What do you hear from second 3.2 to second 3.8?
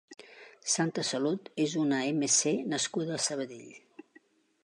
Sabadell.